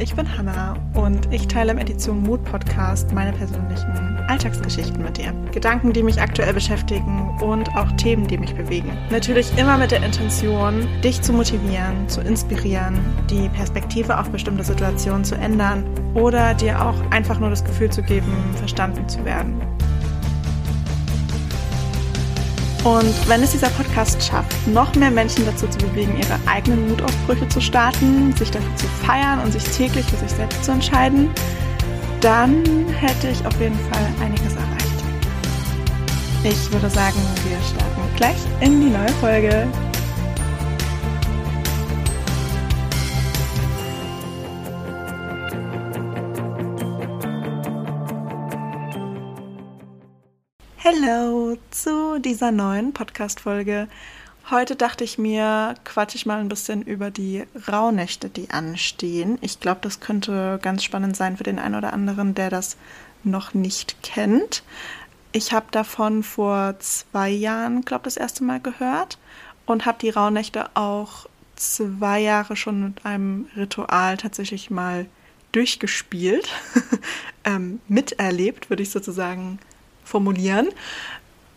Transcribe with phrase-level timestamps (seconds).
[0.00, 5.34] ich bin Hanna und ich teile im Edition Mood Podcast meine persönlichen Alltagsgeschichten mit dir.
[5.52, 8.96] Gedanken, die mich aktuell beschäftigen und auch Themen, die mich bewegen.
[9.10, 12.98] Natürlich immer mit der Intention, dich zu motivieren, zu inspirieren,
[13.28, 15.84] die Perspektive auf bestimmte Situationen zu ändern
[16.14, 19.60] oder dir auch einfach nur das Gefühl zu geben, verstanden zu werden.
[22.84, 27.46] Und wenn es dieser Podcast schafft, noch mehr Menschen dazu zu bewegen, ihre eigenen Mutausbrüche
[27.48, 31.30] zu starten, sich dafür zu feiern und sich täglich für sich selbst zu entscheiden,
[32.22, 34.80] dann hätte ich auf jeden Fall einiges erreicht.
[36.42, 39.68] Ich würde sagen, wir starten gleich in die neue Folge.
[50.90, 53.86] Hallo zu dieser neuen Podcast-Folge.
[54.50, 59.38] Heute dachte ich mir, quatsch ich mal ein bisschen über die Rauhnächte, die anstehen.
[59.40, 62.76] Ich glaube, das könnte ganz spannend sein für den einen oder anderen, der das
[63.22, 64.64] noch nicht kennt.
[65.32, 69.18] Ich habe davon vor zwei Jahren, glaube ich, das erste Mal gehört
[69.66, 75.06] und habe die Rauhnächte auch zwei Jahre schon mit einem Ritual tatsächlich mal
[75.52, 76.48] durchgespielt,
[77.44, 79.60] ähm, miterlebt, würde ich sozusagen
[80.10, 80.68] formulieren.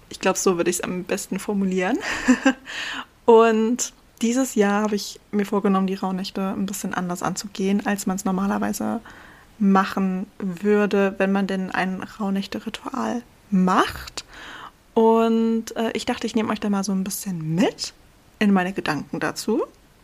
[0.09, 1.97] Ich glaube, so würde ich es am besten formulieren.
[3.25, 8.15] und dieses Jahr habe ich mir vorgenommen, die Rauhnächte ein bisschen anders anzugehen, als man
[8.15, 9.01] es normalerweise
[9.59, 14.23] machen würde, wenn man denn ein Rauhnächte-Ritual macht.
[14.93, 17.93] Und äh, ich dachte, ich nehme euch da mal so ein bisschen mit
[18.39, 19.63] in meine Gedanken dazu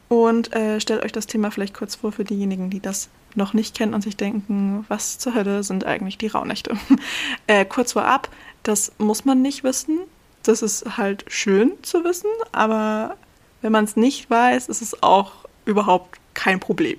[0.09, 3.77] und äh, stellt euch das Thema vielleicht kurz vor für diejenigen, die das noch nicht
[3.77, 6.75] kennen und sich denken, was zur Hölle sind eigentlich die Rauhnächte?
[7.47, 8.27] äh, kurz vorab,
[8.63, 9.99] das muss man nicht wissen.
[10.43, 13.17] Das ist halt schön zu wissen, aber
[13.61, 16.97] wenn man es nicht weiß, ist es auch überhaupt kein Problem.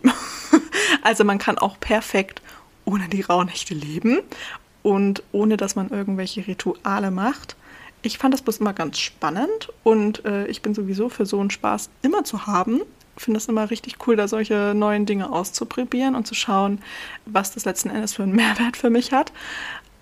[1.02, 2.42] also man kann auch perfekt
[2.84, 4.20] ohne die Rauhnächte leben
[4.82, 7.56] und ohne dass man irgendwelche Rituale macht.
[8.02, 11.50] Ich fand das bloß immer ganz spannend und äh, ich bin sowieso für so einen
[11.50, 12.82] Spaß immer zu haben
[13.16, 16.80] finde es immer richtig cool, da solche neuen Dinge auszuprobieren und zu schauen,
[17.26, 19.32] was das letzten Endes für einen Mehrwert für mich hat.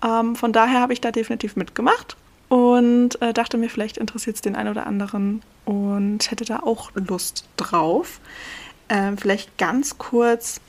[0.03, 2.15] Ähm, von daher habe ich da definitiv mitgemacht
[2.47, 6.91] und äh, dachte mir, vielleicht interessiert es den einen oder anderen und hätte da auch
[6.95, 8.19] Lust drauf.
[8.89, 10.61] Ähm, vielleicht ganz kurz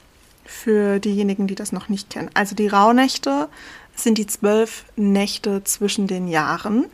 [0.45, 2.31] für diejenigen, die das noch nicht kennen.
[2.35, 3.49] Also die Rauhnächte
[3.95, 6.87] sind die zwölf Nächte zwischen den Jahren.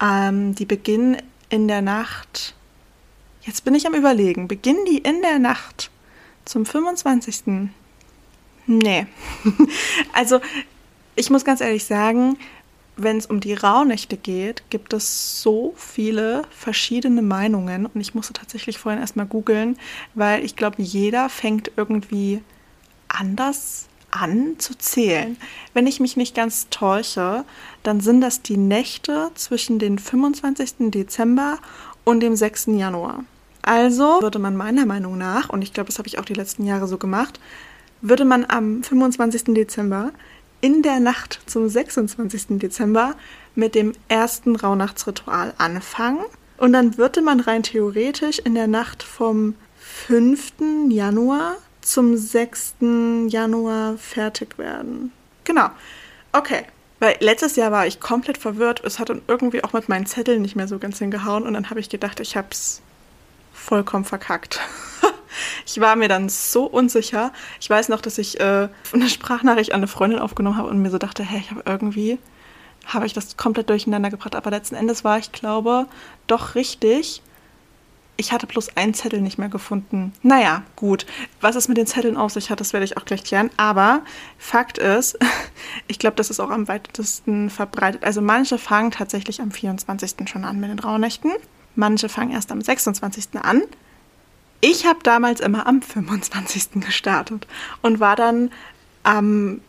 [0.00, 1.16] Ähm, die beginnen
[1.48, 2.54] in der Nacht
[3.42, 4.48] Jetzt bin ich am Überlegen.
[4.48, 5.90] Beginnen die in der Nacht
[6.44, 7.70] zum 25.
[8.66, 9.06] Nee.
[10.12, 10.40] also,
[11.16, 12.38] ich muss ganz ehrlich sagen,
[12.96, 17.86] wenn es um die Rauhnächte geht, gibt es so viele verschiedene Meinungen.
[17.86, 19.76] Und ich musste tatsächlich vorhin erstmal googeln,
[20.14, 22.42] weil ich glaube, jeder fängt irgendwie
[23.08, 25.36] anders an zu zählen.
[25.72, 27.44] Wenn ich mich nicht ganz täusche,
[27.82, 30.90] dann sind das die Nächte zwischen dem 25.
[30.90, 31.58] Dezember
[32.04, 32.66] und dem 6.
[32.68, 33.24] Januar.
[33.62, 36.64] Also würde man meiner Meinung nach, und ich glaube, das habe ich auch die letzten
[36.64, 37.38] Jahre so gemacht,
[38.00, 39.54] würde man am 25.
[39.54, 40.10] Dezember
[40.60, 42.58] in der Nacht zum 26.
[42.58, 43.14] Dezember
[43.54, 46.24] mit dem ersten Rauhnachtsritual anfangen.
[46.58, 50.52] Und dann würde man rein theoretisch in der Nacht vom 5.
[50.88, 52.74] Januar zum 6.
[53.28, 55.12] Januar fertig werden.
[55.44, 55.68] Genau.
[56.32, 56.64] Okay.
[57.02, 58.84] Weil letztes Jahr war ich komplett verwirrt.
[58.84, 61.42] Es hat dann irgendwie auch mit meinen Zetteln nicht mehr so ganz hingehauen.
[61.42, 62.80] Und dann habe ich gedacht, ich habe es
[63.52, 64.60] vollkommen verkackt.
[65.66, 67.32] ich war mir dann so unsicher.
[67.60, 70.90] Ich weiß noch, dass ich äh, eine Sprachnachricht an eine Freundin aufgenommen habe und mir
[70.90, 72.20] so dachte, hey, ich habe irgendwie,
[72.86, 74.36] habe ich das komplett durcheinander gebracht.
[74.36, 75.86] Aber letzten Endes war ich, glaube,
[76.28, 77.20] doch richtig.
[78.16, 80.12] Ich hatte bloß einen Zettel nicht mehr gefunden.
[80.22, 81.06] Naja, gut.
[81.40, 83.50] Was es mit den Zetteln auf sich hat, das werde ich auch gleich klären.
[83.56, 84.02] Aber
[84.38, 85.18] Fakt ist,
[85.88, 88.04] ich glaube, das ist auch am weitesten verbreitet.
[88.04, 90.28] Also manche fangen tatsächlich am 24.
[90.28, 91.32] schon an mit den Rauhnächten.
[91.74, 93.40] Manche fangen erst am 26.
[93.42, 93.62] an.
[94.60, 96.80] Ich habe damals immer am 25.
[96.86, 97.48] gestartet
[97.80, 98.50] und war dann
[99.02, 99.60] am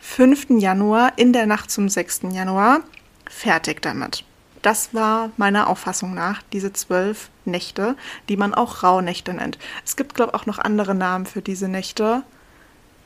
[0.00, 0.46] 5.
[0.58, 2.22] Januar in der Nacht zum 6.
[2.32, 2.80] Januar
[3.28, 4.24] fertig damit.
[4.62, 7.96] Das war meiner Auffassung nach diese zwölf Nächte,
[8.28, 9.58] die man auch Rauhnächte nennt.
[9.84, 12.22] Es gibt, glaube ich, auch noch andere Namen für diese Nächte.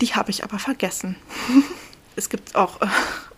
[0.01, 1.17] Die habe ich aber vergessen.
[2.17, 2.87] es gibt auch äh,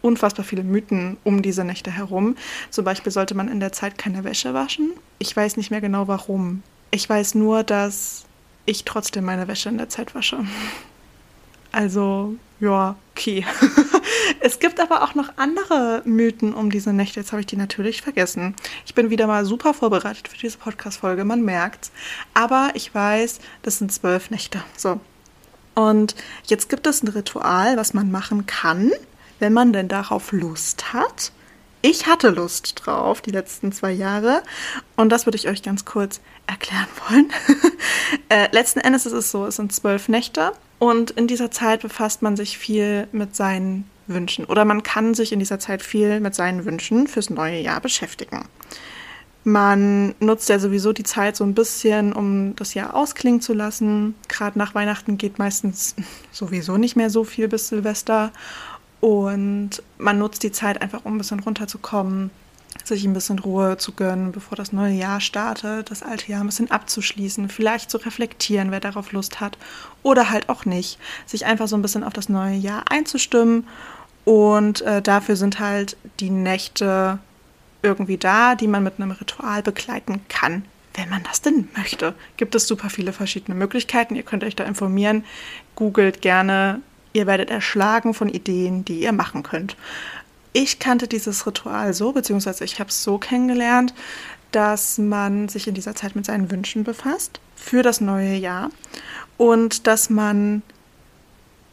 [0.00, 2.36] unfassbar viele Mythen um diese Nächte herum.
[2.70, 4.92] Zum Beispiel sollte man in der Zeit keine Wäsche waschen.
[5.18, 6.62] Ich weiß nicht mehr genau warum.
[6.90, 8.24] Ich weiß nur, dass
[8.64, 10.38] ich trotzdem meine Wäsche in der Zeit wasche.
[11.72, 13.44] Also, ja, okay.
[14.40, 17.20] es gibt aber auch noch andere Mythen um diese Nächte.
[17.20, 18.54] Jetzt habe ich die natürlich vergessen.
[18.84, 21.90] Ich bin wieder mal super vorbereitet für diese Podcast-Folge, man merkt's.
[22.34, 24.62] Aber ich weiß, das sind zwölf Nächte.
[24.76, 25.00] So.
[25.74, 26.14] Und
[26.46, 28.92] jetzt gibt es ein Ritual, was man machen kann,
[29.38, 31.32] wenn man denn darauf Lust hat.
[31.82, 34.42] Ich hatte Lust drauf die letzten zwei Jahre
[34.96, 37.32] und das würde ich euch ganz kurz erklären wollen.
[38.28, 42.22] äh, letzten Endes ist es so, es sind zwölf Nächte und in dieser Zeit befasst
[42.22, 46.34] man sich viel mit seinen Wünschen oder man kann sich in dieser Zeit viel mit
[46.34, 48.44] seinen Wünschen fürs neue Jahr beschäftigen.
[49.48, 54.16] Man nutzt ja sowieso die Zeit so ein bisschen, um das Jahr ausklingen zu lassen.
[54.26, 55.94] Gerade nach Weihnachten geht meistens
[56.32, 58.32] sowieso nicht mehr so viel bis Silvester.
[59.00, 62.30] Und man nutzt die Zeit einfach, um ein bisschen runterzukommen,
[62.82, 66.46] sich ein bisschen Ruhe zu gönnen, bevor das neue Jahr startet, das alte Jahr ein
[66.46, 69.58] bisschen abzuschließen, vielleicht zu reflektieren, wer darauf Lust hat
[70.02, 73.68] oder halt auch nicht, sich einfach so ein bisschen auf das neue Jahr einzustimmen.
[74.26, 77.18] Und äh, dafür sind halt die Nächte
[77.82, 82.12] irgendwie da, die man mit einem Ritual begleiten kann, wenn man das denn möchte.
[82.36, 84.16] Gibt es super viele verschiedene Möglichkeiten.
[84.16, 85.24] Ihr könnt euch da informieren.
[85.76, 86.82] Googelt gerne
[87.16, 89.74] Ihr werdet erschlagen von Ideen, die ihr machen könnt.
[90.52, 93.94] Ich kannte dieses Ritual so, beziehungsweise ich habe es so kennengelernt,
[94.52, 98.68] dass man sich in dieser Zeit mit seinen Wünschen befasst für das neue Jahr
[99.38, 100.60] und dass man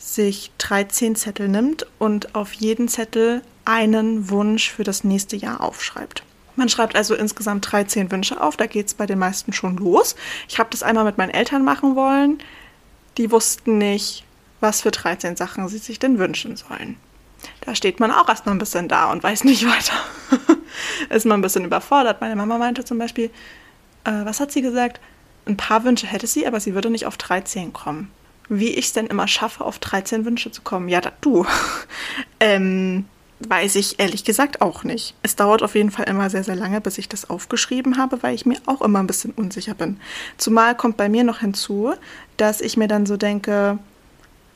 [0.03, 6.23] sich 13 Zettel nimmt und auf jeden Zettel einen Wunsch für das nächste Jahr aufschreibt.
[6.55, 10.15] Man schreibt also insgesamt 13 Wünsche auf, da geht es bei den meisten schon los.
[10.47, 12.39] Ich habe das einmal mit meinen Eltern machen wollen.
[13.17, 14.23] Die wussten nicht,
[14.59, 16.97] was für 13 Sachen sie sich denn wünschen sollen.
[17.61, 19.95] Da steht man auch erstmal ein bisschen da und weiß nicht weiter.
[21.09, 22.21] Ist man ein bisschen überfordert.
[22.21, 23.25] Meine Mama meinte zum Beispiel,
[24.03, 25.00] äh, was hat sie gesagt?
[25.45, 28.11] Ein paar Wünsche hätte sie, aber sie würde nicht auf 13 kommen.
[28.49, 30.89] Wie ich es denn immer schaffe, auf 13 Wünsche zu kommen?
[30.89, 31.45] Ja, du.
[32.39, 33.05] ähm,
[33.39, 35.15] weiß ich ehrlich gesagt auch nicht.
[35.21, 38.35] Es dauert auf jeden Fall immer sehr, sehr lange, bis ich das aufgeschrieben habe, weil
[38.35, 39.99] ich mir auch immer ein bisschen unsicher bin.
[40.37, 41.93] Zumal kommt bei mir noch hinzu,
[42.37, 43.79] dass ich mir dann so denke,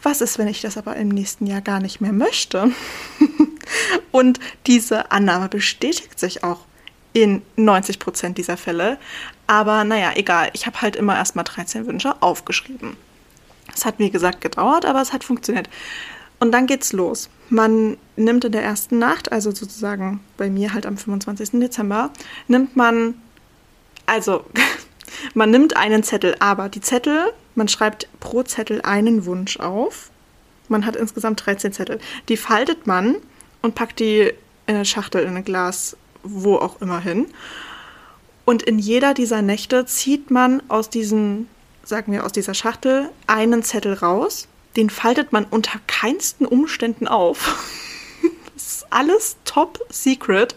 [0.04, 2.72] was ist, wenn ich das aber im nächsten Jahr gar nicht mehr möchte?
[4.12, 6.60] Und diese Annahme bestätigt sich auch
[7.14, 8.98] in 90 Prozent dieser Fälle.
[9.48, 10.50] Aber naja, egal.
[10.54, 12.96] Ich habe halt immer erstmal 13 Wünsche aufgeschrieben.
[13.74, 15.70] Es hat, wie gesagt, gedauert, aber es hat funktioniert.
[16.40, 17.30] Und dann geht's los.
[17.50, 21.60] Man nimmt in der ersten Nacht, also sozusagen bei mir halt am 25.
[21.60, 22.12] Dezember,
[22.48, 23.16] nimmt man,
[24.06, 24.46] also
[25.34, 30.12] man nimmt einen Zettel, aber die Zettel man schreibt pro Zettel einen Wunsch auf.
[30.70, 32.00] Man hat insgesamt 13 Zettel.
[32.30, 33.16] Die faltet man
[33.64, 34.32] und packt die
[34.68, 37.26] in eine Schachtel, in ein Glas, wo auch immer hin.
[38.46, 41.50] Und in jeder dieser Nächte zieht man aus diesen,
[41.88, 44.48] sagen wir, aus dieser Schachtel einen Zettel raus.
[44.76, 47.66] Den faltet man unter keinsten Umständen auf.
[48.54, 50.56] das ist alles top secret.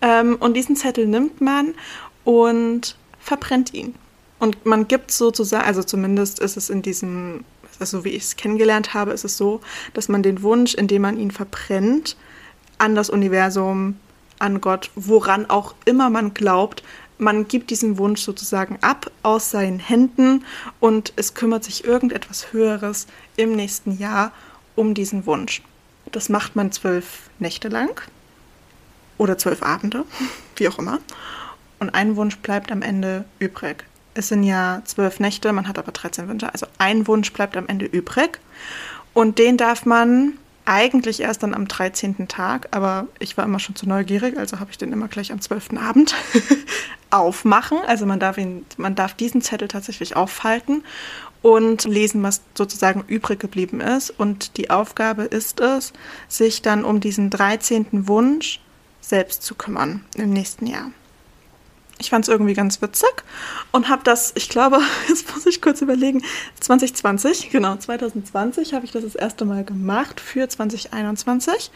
[0.00, 1.74] Ähm, und diesen Zettel nimmt man
[2.24, 3.94] und verbrennt ihn.
[4.38, 7.44] Und man gibt sozusagen, also zumindest ist es in diesem,
[7.78, 9.60] also wie ich es kennengelernt habe, ist es so,
[9.92, 12.16] dass man den Wunsch, indem man ihn verbrennt,
[12.78, 13.96] an das Universum,
[14.38, 16.82] an Gott, woran auch immer man glaubt,
[17.20, 20.44] man gibt diesen Wunsch sozusagen ab aus seinen Händen
[20.80, 23.06] und es kümmert sich irgendetwas Höheres
[23.36, 24.32] im nächsten Jahr
[24.74, 25.62] um diesen Wunsch.
[26.12, 28.00] Das macht man zwölf Nächte lang
[29.18, 30.04] oder zwölf Abende,
[30.56, 30.98] wie auch immer.
[31.78, 33.84] Und ein Wunsch bleibt am Ende übrig.
[34.14, 36.52] Es sind ja zwölf Nächte, man hat aber 13 Wünsche.
[36.52, 38.40] Also ein Wunsch bleibt am Ende übrig.
[39.14, 42.28] Und den darf man eigentlich erst dann am 13.
[42.28, 45.40] Tag, aber ich war immer schon zu neugierig, also habe ich den immer gleich am
[45.40, 45.70] 12.
[45.76, 46.14] Abend
[47.10, 47.78] aufmachen.
[47.86, 50.84] Also man darf, ihn, man darf diesen Zettel tatsächlich auffalten
[51.42, 54.10] und lesen, was sozusagen übrig geblieben ist.
[54.10, 55.92] Und die Aufgabe ist es,
[56.28, 58.08] sich dann um diesen 13.
[58.08, 58.60] Wunsch
[59.00, 60.90] selbst zu kümmern im nächsten Jahr.
[62.00, 63.12] Ich fand es irgendwie ganz witzig
[63.72, 66.24] und habe das, ich glaube, jetzt muss ich kurz überlegen,
[66.60, 71.70] 2020, genau, 2020 habe ich das das erste Mal gemacht für 2021.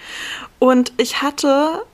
[0.58, 1.84] Und ich hatte,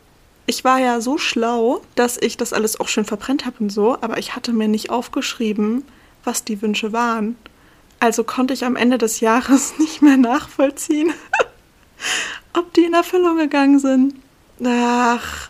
[0.46, 3.98] ich war ja so schlau, dass ich das alles auch schön verbrennt habe und so,
[4.00, 5.82] aber ich hatte mir nicht aufgeschrieben,
[6.22, 7.36] was die Wünsche waren.
[7.98, 11.12] Also konnte ich am Ende des Jahres nicht mehr nachvollziehen,
[12.54, 14.14] ob die in Erfüllung gegangen sind.
[14.64, 15.49] Ach,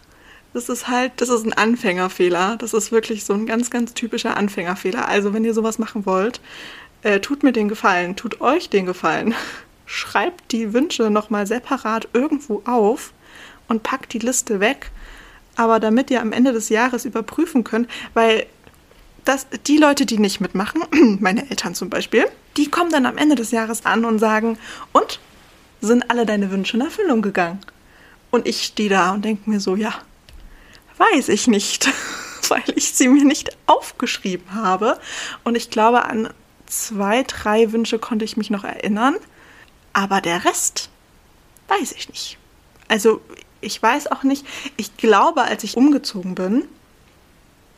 [0.52, 2.56] das ist halt, das ist ein Anfängerfehler.
[2.56, 5.06] Das ist wirklich so ein ganz, ganz typischer Anfängerfehler.
[5.06, 6.40] Also, wenn ihr sowas machen wollt,
[7.02, 9.34] äh, tut mir den Gefallen, tut euch den Gefallen.
[9.86, 13.12] Schreibt die Wünsche nochmal separat irgendwo auf
[13.68, 14.90] und packt die Liste weg.
[15.56, 18.46] Aber damit ihr am Ende des Jahres überprüfen könnt, weil
[19.24, 20.82] das, die Leute, die nicht mitmachen,
[21.20, 22.26] meine Eltern zum Beispiel,
[22.56, 24.58] die kommen dann am Ende des Jahres an und sagen,
[24.92, 25.20] und
[25.80, 27.60] sind alle deine Wünsche in Erfüllung gegangen?
[28.30, 29.94] Und ich stehe da und denke mir so, ja,
[31.00, 31.88] weiß ich nicht,
[32.48, 34.98] weil ich sie mir nicht aufgeschrieben habe.
[35.42, 36.32] Und ich glaube, an
[36.66, 39.16] zwei, drei Wünsche konnte ich mich noch erinnern.
[39.92, 40.88] Aber der Rest
[41.68, 42.38] weiß ich nicht.
[42.88, 43.20] Also
[43.60, 44.46] ich weiß auch nicht.
[44.76, 46.64] Ich glaube, als ich umgezogen bin,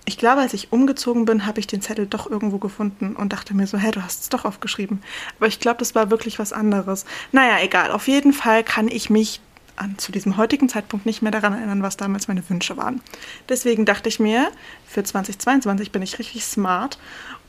[0.05, 3.55] ich glaube, als ich umgezogen bin, habe ich den Zettel doch irgendwo gefunden und dachte
[3.55, 5.01] mir so, hä, du hast es doch aufgeschrieben.
[5.39, 7.05] Aber ich glaube, das war wirklich was anderes.
[7.31, 7.93] Naja, egal.
[7.93, 9.41] Auf jeden Fall kann ich mich
[9.83, 13.01] an, zu diesem heutigen Zeitpunkt nicht mehr daran erinnern, was damals meine Wünsche waren.
[13.49, 14.51] Deswegen dachte ich mir,
[14.87, 16.99] für 2022 bin ich richtig smart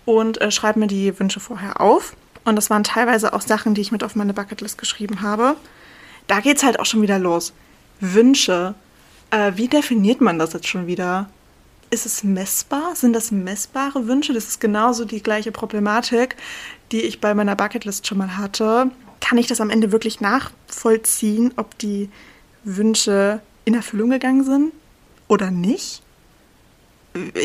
[0.05, 2.15] und äh, schreibe mir die Wünsche vorher auf.
[2.43, 5.55] Und das waren teilweise auch Sachen, die ich mit auf meine Bucketlist geschrieben habe.
[6.27, 7.53] Da geht es halt auch schon wieder los.
[7.99, 8.75] Wünsche.
[9.31, 11.29] Äh, wie definiert man das jetzt schon wieder?
[11.89, 12.95] Ist es messbar?
[12.95, 14.33] Sind das messbare Wünsche?
[14.33, 16.35] Das ist genauso die gleiche Problematik,
[16.91, 18.89] die ich bei meiner Bucketlist schon mal hatte.
[19.23, 22.09] Kann ich das am Ende wirklich nachvollziehen, ob die
[22.63, 24.73] Wünsche in Erfüllung gegangen sind
[25.27, 26.01] oder nicht?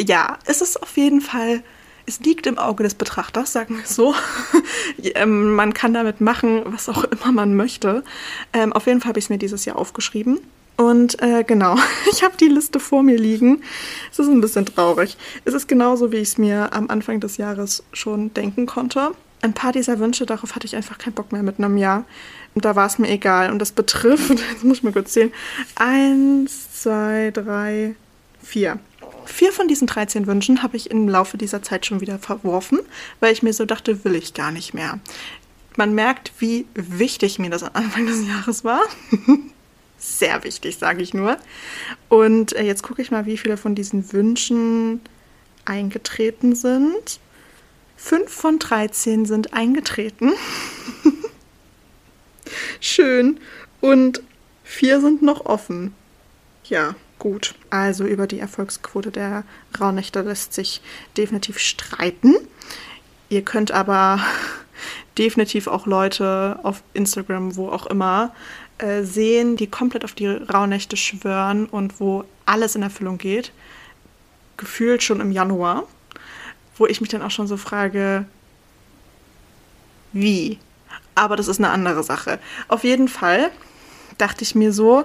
[0.05, 1.63] Ja, es ist auf jeden Fall
[2.09, 4.15] es liegt im Auge des Betrachters, sagen wir es so.
[5.15, 8.03] ähm, man kann damit machen, was auch immer man möchte.
[8.55, 10.41] Ähm, auf jeden Fall habe ich es mir dieses Jahr aufgeschrieben.
[10.79, 11.77] Und äh, genau,
[12.11, 13.63] ich habe die Liste vor mir liegen.
[14.11, 15.19] Es ist ein bisschen traurig.
[15.45, 19.11] Es ist genauso, wie ich es mir am Anfang des Jahres schon denken konnte.
[19.41, 22.05] Ein paar dieser Wünsche, darauf hatte ich einfach keinen Bock mehr mit einem Jahr.
[22.55, 23.53] Und da war es mir egal.
[23.53, 25.33] Und das betrifft, jetzt muss ich mal kurz zählen,
[25.77, 27.95] eins, zwei, drei,
[28.43, 28.79] vier.
[29.27, 32.81] Vier von diesen 13 Wünschen habe ich im Laufe dieser Zeit schon wieder verworfen,
[33.21, 34.99] weil ich mir so dachte, will ich gar nicht mehr.
[35.77, 38.81] Man merkt, wie wichtig mir das am Anfang des Jahres war.
[39.99, 41.37] Sehr wichtig, sage ich nur.
[42.09, 45.01] Und äh, jetzt gucke ich mal, wie viele von diesen Wünschen
[45.65, 47.21] eingetreten sind.
[48.01, 50.33] Fünf von 13 sind eingetreten.
[52.81, 53.41] Schön.
[53.81, 54.23] Und
[54.63, 55.93] vier sind noch offen.
[56.65, 57.57] Ja, gut.
[57.71, 59.43] Also über die Erfolgsquote der
[59.79, 60.81] Rauhnächte lässt sich
[61.17, 62.37] definitiv streiten.
[63.31, 64.21] Ihr könnt aber
[65.19, 68.33] definitiv auch Leute auf Instagram, wo auch immer,
[68.79, 73.51] äh, sehen, die komplett auf die Rauhnächte schwören und wo alles in Erfüllung geht.
[74.57, 75.89] Gefühlt schon im Januar.
[76.79, 78.25] Wo ich mich dann auch schon so frage,
[80.13, 80.59] wie?
[81.15, 82.39] Aber das ist eine andere Sache.
[82.69, 83.51] Auf jeden Fall
[84.17, 85.05] dachte ich mir so,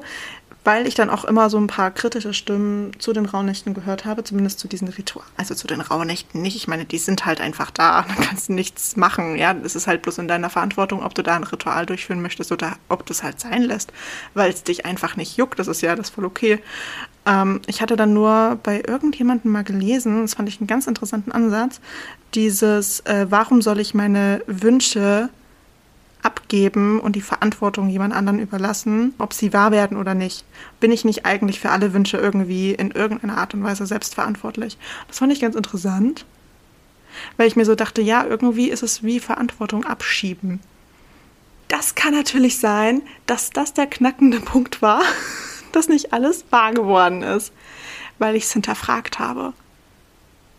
[0.64, 4.24] weil ich dann auch immer so ein paar kritische Stimmen zu den Rauhnächten gehört habe,
[4.24, 5.30] zumindest zu diesen Ritualen.
[5.38, 6.56] Also zu den Rauhnächten nicht.
[6.56, 8.06] Ich meine, die sind halt einfach da.
[8.14, 9.38] Da kannst du nichts machen.
[9.38, 12.52] Ja, es ist halt bloß in deiner Verantwortung, ob du da ein Ritual durchführen möchtest
[12.52, 13.92] oder ob du es halt sein lässt,
[14.34, 15.58] weil es dich einfach nicht juckt.
[15.58, 16.60] Das ist ja das voll okay.
[17.26, 21.32] Ähm, ich hatte dann nur bei irgendjemandem mal gelesen, das fand ich einen ganz interessanten
[21.32, 21.80] Ansatz,
[22.36, 25.30] dieses, äh, warum soll ich meine Wünsche
[26.24, 30.46] abgeben und die Verantwortung jemand anderen überlassen, ob sie wahr werden oder nicht.
[30.80, 34.78] Bin ich nicht eigentlich für alle Wünsche irgendwie in irgendeiner Art und Weise selbstverantwortlich?
[35.08, 36.26] Das fand ich ganz interessant,
[37.38, 40.60] weil ich mir so dachte, ja, irgendwie ist es wie Verantwortung abschieben.
[41.68, 45.02] Das kann natürlich sein, dass das der knackende Punkt war,
[45.72, 47.52] dass nicht alles wahr geworden ist,
[48.20, 49.54] weil ich es hinterfragt habe.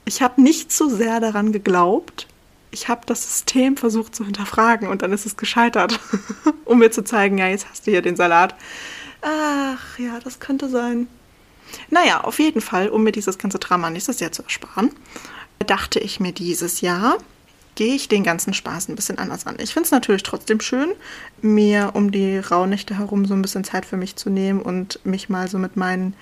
[0.05, 2.27] Ich habe nicht so sehr daran geglaubt,
[2.75, 5.99] ich habe das System versucht zu hinterfragen und dann ist es gescheitert,
[6.65, 8.55] um mir zu zeigen, ja, jetzt hast du hier den Salat.
[9.23, 11.07] Ach ja, das könnte sein.
[11.89, 14.91] Naja, auf jeden Fall, um mir dieses ganze Drama nächstes Jahr zu ersparen,
[15.67, 17.17] dachte ich mir dieses Jahr,
[17.77, 19.57] gehe ich den ganzen Spaß ein bisschen anders an.
[19.59, 20.93] Ich finde es natürlich trotzdem schön,
[21.41, 25.29] mir um die Rauhnächte herum so ein bisschen Zeit für mich zu nehmen und mich
[25.29, 26.15] mal so mit meinen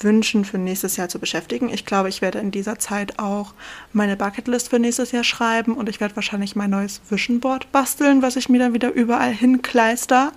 [0.00, 1.68] Wünschen für nächstes Jahr zu beschäftigen.
[1.68, 3.54] Ich glaube, ich werde in dieser Zeit auch
[3.92, 8.22] meine Bucketlist für nächstes Jahr schreiben und ich werde wahrscheinlich mein neues Vision Board basteln,
[8.22, 10.32] was ich mir dann wieder überall hinkleister.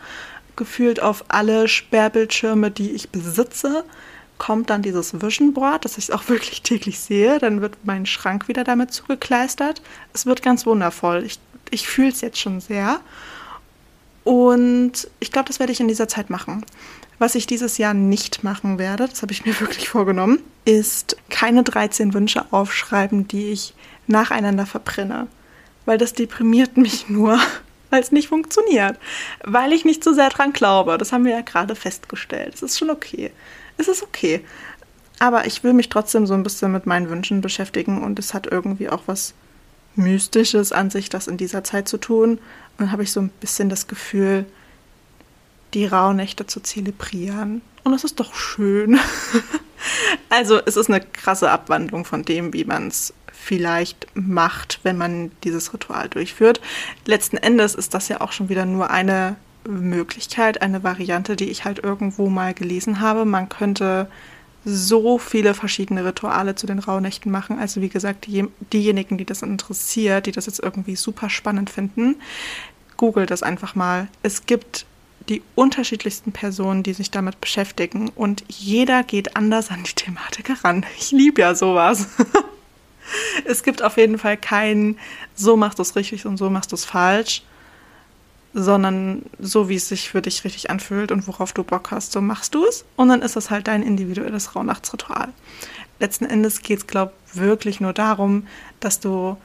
[0.55, 3.83] Gefühlt auf alle Sperrbildschirme, die ich besitze,
[4.37, 7.39] kommt dann dieses Vision Board, dass ich auch wirklich täglich sehe.
[7.39, 9.81] Dann wird mein Schrank wieder damit zugekleistert.
[10.13, 11.23] Es wird ganz wundervoll.
[11.23, 12.99] Ich, ich fühle es jetzt schon sehr.
[14.23, 16.65] Und ich glaube, das werde ich in dieser Zeit machen.
[17.19, 21.63] Was ich dieses Jahr nicht machen werde, das habe ich mir wirklich vorgenommen, ist keine
[21.63, 23.73] 13 Wünsche aufschreiben, die ich
[24.07, 25.27] nacheinander verbrenne.
[25.85, 27.39] Weil das deprimiert mich nur,
[27.89, 28.99] weil es nicht funktioniert.
[29.43, 30.97] Weil ich nicht so sehr dran glaube.
[30.97, 32.55] Das haben wir ja gerade festgestellt.
[32.55, 33.31] Es ist schon okay.
[33.77, 34.43] Es ist okay.
[35.19, 38.47] Aber ich will mich trotzdem so ein bisschen mit meinen Wünschen beschäftigen und es hat
[38.47, 39.33] irgendwie auch was
[39.95, 42.33] Mystisches an sich, das in dieser Zeit zu tun.
[42.33, 42.39] Und
[42.77, 44.45] dann habe ich so ein bisschen das Gefühl,
[45.73, 47.61] die Rauhnächte zu zelebrieren.
[47.83, 48.99] Und es ist doch schön.
[50.29, 55.31] also es ist eine krasse Abwandlung von dem, wie man es vielleicht macht, wenn man
[55.43, 56.59] dieses Ritual durchführt.
[57.05, 61.65] Letzten Endes ist das ja auch schon wieder nur eine Möglichkeit, eine Variante, die ich
[61.65, 63.25] halt irgendwo mal gelesen habe.
[63.25, 64.09] Man könnte
[64.65, 67.57] so viele verschiedene Rituale zu den Rauhnächten machen.
[67.57, 72.15] Also wie gesagt, die, diejenigen, die das interessiert, die das jetzt irgendwie super spannend finden,
[72.97, 74.09] googelt das einfach mal.
[74.23, 74.85] Es gibt
[75.29, 80.85] die unterschiedlichsten Personen, die sich damit beschäftigen und jeder geht anders an die Thematik heran.
[80.97, 82.07] Ich liebe ja sowas.
[83.45, 84.97] es gibt auf jeden Fall kein,
[85.35, 87.43] so machst du es richtig und so machst du es falsch,
[88.53, 92.21] sondern so, wie es sich für dich richtig anfühlt und worauf du Bock hast, so
[92.21, 92.85] machst du es.
[92.95, 95.29] Und dann ist das halt dein individuelles Rauhnachtsritual.
[95.99, 98.47] Letzten Endes geht es, glaube ich, wirklich nur darum,
[98.79, 99.37] dass du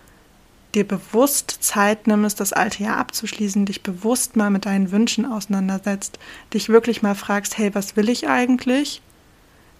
[0.75, 6.19] dir bewusst Zeit nimmst, das alte Jahr abzuschließen, dich bewusst mal mit deinen Wünschen auseinandersetzt,
[6.55, 9.02] dich wirklich mal fragst, hey, was will ich eigentlich?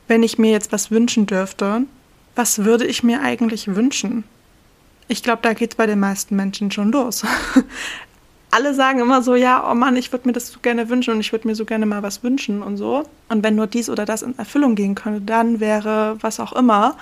[0.09, 1.83] Wenn ich mir jetzt was wünschen dürfte,
[2.35, 4.25] was würde ich mir eigentlich wünschen?
[5.09, 7.25] Ich glaube, da geht es bei den meisten Menschen schon los.
[8.51, 11.21] Alle sagen immer so, ja, oh Mann, ich würde mir das so gerne wünschen und
[11.21, 13.05] ich würde mir so gerne mal was wünschen und so.
[13.31, 16.97] Und wenn nur dies oder das in Erfüllung gehen könnte, dann wäre was auch immer.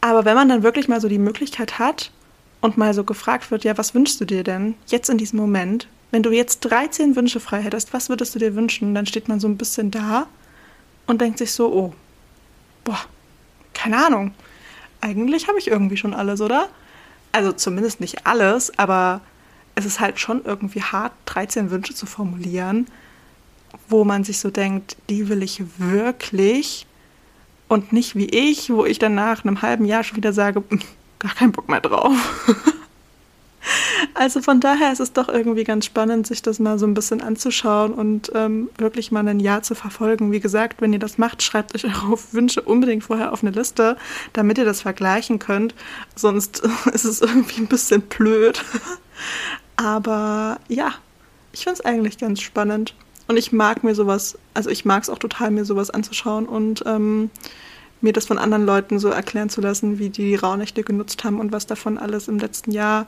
[0.00, 2.10] Aber wenn man dann wirklich mal so die Möglichkeit hat
[2.60, 5.88] und mal so gefragt wird, ja, was wünschst du dir denn jetzt in diesem Moment?
[6.10, 8.94] Wenn du jetzt 13 Wünsche frei hättest, was würdest du dir wünschen?
[8.94, 10.26] Dann steht man so ein bisschen da
[11.06, 11.92] und denkt sich so, oh,
[12.84, 13.00] boah,
[13.74, 14.34] keine Ahnung.
[15.00, 16.68] Eigentlich habe ich irgendwie schon alles, oder?
[17.32, 19.20] Also zumindest nicht alles, aber
[19.74, 22.86] es ist halt schon irgendwie hart, 13 Wünsche zu formulieren,
[23.88, 26.86] wo man sich so denkt, die will ich wirklich
[27.68, 30.62] und nicht wie ich, wo ich dann nach einem halben Jahr schon wieder sage,
[31.20, 32.46] gar keinen Bock mehr drauf.
[34.14, 37.20] Also von daher ist es doch irgendwie ganz spannend, sich das mal so ein bisschen
[37.20, 40.32] anzuschauen und ähm, wirklich mal ein Jahr zu verfolgen.
[40.32, 43.96] Wie gesagt, wenn ihr das macht, schreibt euch eure Wünsche unbedingt vorher auf eine Liste,
[44.32, 45.74] damit ihr das vergleichen könnt.
[46.16, 46.62] Sonst
[46.92, 48.64] ist es irgendwie ein bisschen blöd.
[49.76, 50.94] Aber ja,
[51.52, 52.94] ich finde es eigentlich ganz spannend.
[53.28, 56.82] Und ich mag mir sowas, also ich mag es auch total, mir sowas anzuschauen und
[56.84, 57.30] ähm,
[58.00, 61.52] mir das von anderen Leuten so erklären zu lassen, wie die Rauhnächte genutzt haben und
[61.52, 63.06] was davon alles im letzten Jahr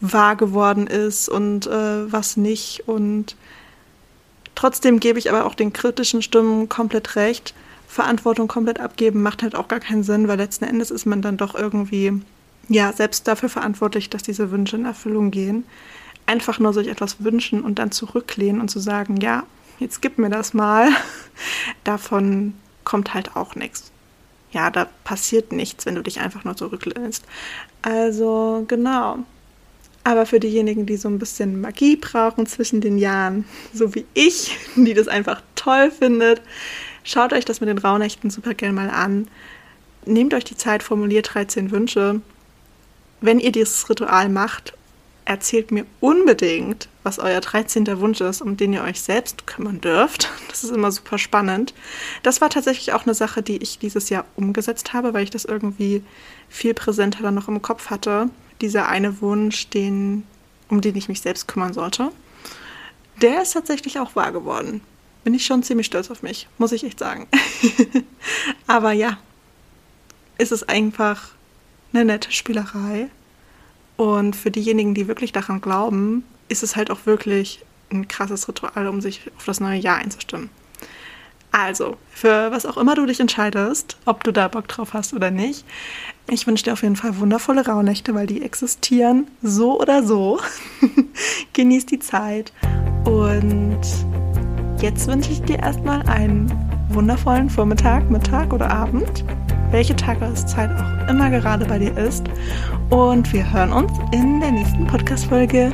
[0.00, 2.84] wahr geworden ist und äh, was nicht.
[2.86, 3.36] Und
[4.54, 7.54] trotzdem gebe ich aber auch den kritischen Stimmen komplett recht.
[7.88, 11.36] Verantwortung komplett abgeben macht halt auch gar keinen Sinn, weil letzten Endes ist man dann
[11.36, 12.22] doch irgendwie
[12.68, 15.64] ja selbst dafür verantwortlich, dass diese Wünsche in Erfüllung gehen.
[16.26, 19.44] Einfach nur sich etwas wünschen und dann zurücklehnen und zu sagen, ja,
[19.78, 20.90] jetzt gib mir das mal.
[21.84, 23.90] Davon kommt halt auch nichts.
[24.52, 27.24] Ja, da passiert nichts, wenn du dich einfach nur zurücklehnst.
[27.82, 29.18] Also genau.
[30.04, 34.56] Aber für diejenigen, die so ein bisschen Magie brauchen zwischen den Jahren, so wie ich,
[34.76, 36.40] die das einfach toll findet,
[37.04, 39.28] schaut euch das mit den Rauhnächten super gerne mal an.
[40.06, 42.22] Nehmt euch die Zeit, formuliert 13 Wünsche.
[43.20, 44.74] Wenn ihr dieses Ritual macht,
[45.28, 48.00] erzählt mir unbedingt, was euer 13.
[48.00, 50.30] Wunsch ist, um den ihr euch selbst kümmern dürft.
[50.48, 51.74] Das ist immer super spannend.
[52.22, 55.44] Das war tatsächlich auch eine Sache, die ich dieses Jahr umgesetzt habe, weil ich das
[55.44, 56.02] irgendwie
[56.48, 60.24] viel präsenter dann noch im Kopf hatte dieser eine Wunsch, den,
[60.68, 62.10] um den ich mich selbst kümmern sollte,
[63.20, 64.80] der ist tatsächlich auch wahr geworden.
[65.24, 67.26] Bin ich schon ziemlich stolz auf mich, muss ich echt sagen.
[68.66, 69.18] Aber ja,
[70.38, 71.30] ist es einfach
[71.92, 73.08] eine nette Spielerei.
[73.98, 78.86] Und für diejenigen, die wirklich daran glauben, ist es halt auch wirklich ein krasses Ritual,
[78.86, 80.50] um sich auf das neue Jahr einzustimmen.
[81.50, 85.32] Also, für was auch immer du dich entscheidest, ob du da Bock drauf hast oder
[85.32, 85.64] nicht,
[86.30, 90.38] ich wünsche dir auf jeden Fall wundervolle Rauhnächte, weil die existieren so oder so.
[91.54, 92.52] Genieß die Zeit
[93.04, 93.80] und
[94.80, 96.52] jetzt wünsche ich dir erstmal einen
[96.90, 99.24] wundervollen Vormittag, Mittag oder Abend,
[99.70, 102.24] welche Tageszeit auch immer gerade bei dir ist.
[102.90, 105.72] Und wir hören uns in der nächsten Podcast-Folge.